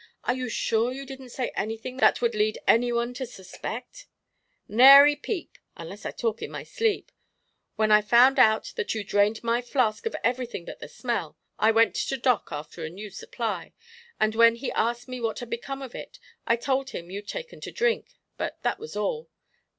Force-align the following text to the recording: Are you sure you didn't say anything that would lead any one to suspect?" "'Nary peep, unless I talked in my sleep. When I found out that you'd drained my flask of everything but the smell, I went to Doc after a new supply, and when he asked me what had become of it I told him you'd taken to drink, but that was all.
Are 0.23 0.33
you 0.33 0.49
sure 0.49 0.91
you 0.91 1.05
didn't 1.05 1.29
say 1.29 1.51
anything 1.55 1.97
that 1.97 2.23
would 2.23 2.33
lead 2.33 2.57
any 2.67 2.91
one 2.91 3.13
to 3.13 3.25
suspect?" 3.27 4.07
"'Nary 4.67 5.15
peep, 5.15 5.59
unless 5.77 6.07
I 6.07 6.11
talked 6.11 6.41
in 6.41 6.49
my 6.49 6.63
sleep. 6.63 7.11
When 7.75 7.91
I 7.91 8.01
found 8.01 8.39
out 8.39 8.73
that 8.77 8.95
you'd 8.95 9.05
drained 9.07 9.43
my 9.43 9.61
flask 9.61 10.07
of 10.07 10.15
everything 10.23 10.65
but 10.65 10.79
the 10.79 10.87
smell, 10.87 11.37
I 11.59 11.69
went 11.69 11.93
to 11.93 12.17
Doc 12.17 12.47
after 12.51 12.83
a 12.83 12.89
new 12.89 13.11
supply, 13.11 13.73
and 14.19 14.33
when 14.33 14.55
he 14.55 14.71
asked 14.71 15.07
me 15.07 15.21
what 15.21 15.37
had 15.37 15.51
become 15.51 15.83
of 15.83 15.93
it 15.93 16.17
I 16.47 16.55
told 16.55 16.89
him 16.89 17.11
you'd 17.11 17.27
taken 17.27 17.61
to 17.61 17.71
drink, 17.71 18.15
but 18.37 18.57
that 18.63 18.79
was 18.79 18.95
all. 18.95 19.29